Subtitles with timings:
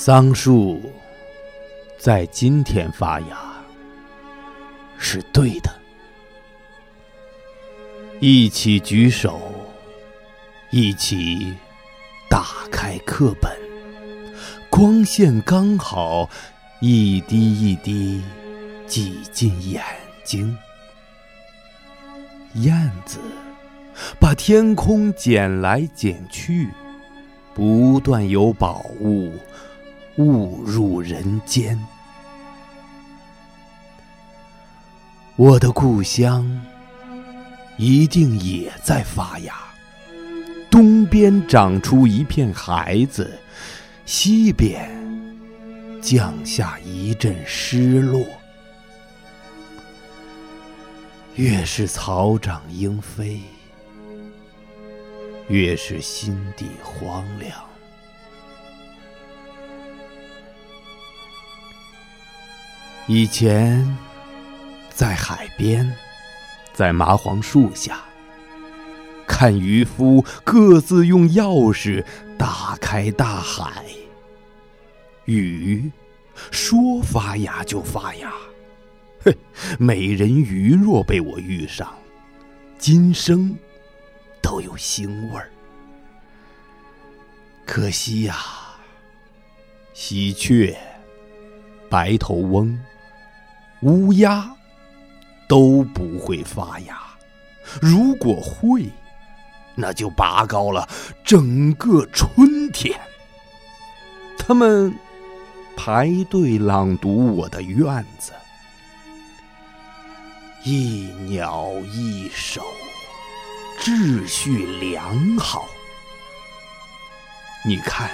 [0.00, 0.80] 桑树
[1.98, 3.36] 在今天发芽
[4.96, 5.68] 是对的。
[8.20, 9.52] 一起举手，
[10.70, 11.52] 一起
[12.30, 13.50] 打开课本，
[14.70, 16.30] 光线刚好，
[16.80, 18.22] 一滴一滴
[18.86, 19.82] 挤进眼
[20.22, 20.56] 睛。
[22.54, 23.18] 燕子
[24.20, 26.68] 把天空捡来捡去，
[27.52, 29.32] 不断有宝物。
[30.18, 31.78] 误入人间，
[35.36, 36.60] 我的故乡
[37.76, 39.54] 一定也在发芽。
[40.68, 43.38] 东边长出一片孩子，
[44.06, 44.90] 西边
[46.02, 48.26] 降下一阵失落。
[51.36, 53.40] 越是草长莺飞，
[55.46, 57.67] 越是心底荒凉。
[63.10, 63.96] 以前，
[64.90, 65.90] 在海边，
[66.74, 68.02] 在麻黄树下，
[69.26, 72.04] 看渔夫各自用钥匙
[72.36, 73.82] 打开大海。
[75.24, 75.90] 鱼
[76.50, 78.30] 说发芽就发芽，
[79.24, 79.34] 嘿，
[79.78, 81.90] 美人鱼若被我遇上，
[82.76, 83.56] 今生
[84.42, 85.50] 都有腥味儿。
[87.64, 88.36] 可惜呀，
[89.94, 90.76] 喜鹊、
[91.88, 92.78] 白头翁。
[93.82, 94.50] 乌鸦
[95.46, 96.98] 都不会发芽，
[97.80, 98.90] 如果会，
[99.76, 100.88] 那就拔高了
[101.24, 102.98] 整个春天。
[104.36, 104.92] 他们
[105.76, 108.32] 排队朗读我的院子，
[110.64, 112.62] 一鸟一手，
[113.78, 115.66] 秩序良好。
[117.64, 118.10] 你看，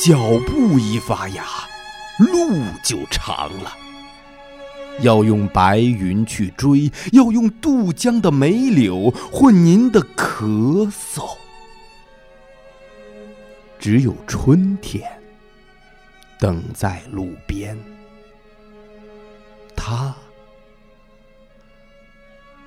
[0.00, 1.44] 脚步一发芽，
[2.18, 3.76] 路就长了。
[5.00, 11.36] 要用白云去追，要用渡江的梅柳换您的咳嗽。
[13.78, 15.08] 只有春天
[16.38, 17.78] 等在路边，
[19.76, 20.14] 它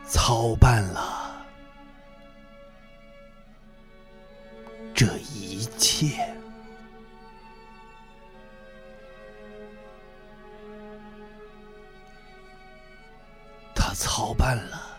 [0.07, 1.45] 操办了
[4.93, 5.05] 这
[5.35, 6.33] 一切。
[13.91, 14.90] 我操办了。